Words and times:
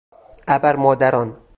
ابرمادران 0.47 1.37